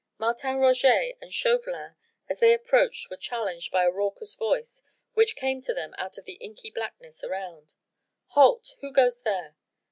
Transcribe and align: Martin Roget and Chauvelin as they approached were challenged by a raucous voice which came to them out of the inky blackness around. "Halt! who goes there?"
Martin 0.17 0.55
Roget 0.57 1.15
and 1.21 1.31
Chauvelin 1.31 1.95
as 2.27 2.39
they 2.39 2.55
approached 2.55 3.11
were 3.11 3.15
challenged 3.17 3.71
by 3.71 3.83
a 3.85 3.91
raucous 3.91 4.33
voice 4.33 4.81
which 5.13 5.35
came 5.35 5.61
to 5.61 5.75
them 5.75 5.93
out 5.99 6.17
of 6.17 6.25
the 6.25 6.39
inky 6.41 6.71
blackness 6.71 7.23
around. 7.23 7.75
"Halt! 8.29 8.77
who 8.79 8.91
goes 8.91 9.21
there?" 9.21 9.55